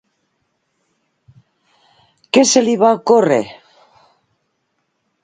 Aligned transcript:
Què 2.37 2.43
se 2.53 2.63
li 2.65 2.73
va 2.85 2.91
ocórrer? 3.01 3.41